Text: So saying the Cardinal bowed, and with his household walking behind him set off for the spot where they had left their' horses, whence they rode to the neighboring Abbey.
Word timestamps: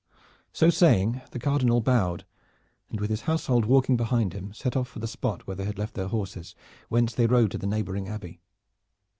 So 0.51 0.71
saying 0.71 1.21
the 1.29 1.37
Cardinal 1.37 1.79
bowed, 1.79 2.25
and 2.89 2.99
with 2.99 3.11
his 3.11 3.21
household 3.29 3.65
walking 3.65 3.97
behind 3.97 4.33
him 4.33 4.51
set 4.51 4.75
off 4.75 4.87
for 4.87 4.97
the 4.97 5.05
spot 5.07 5.45
where 5.45 5.55
they 5.55 5.65
had 5.65 5.77
left 5.77 5.93
their' 5.93 6.07
horses, 6.07 6.55
whence 6.89 7.13
they 7.13 7.27
rode 7.27 7.51
to 7.51 7.59
the 7.59 7.67
neighboring 7.67 8.07
Abbey. 8.09 8.41